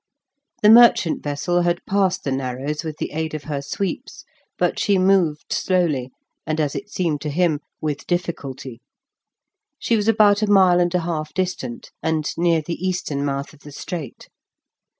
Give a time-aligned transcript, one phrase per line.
[0.63, 4.23] The merchant vessel had passed the narrows with the aid of her sweeps,
[4.57, 6.09] but she moved slowly,
[6.43, 8.81] and, as it seemed to him, with difficulty.
[9.77, 13.59] She was about a mile and a half distant, and near the eastern mouth of
[13.59, 14.27] the strait.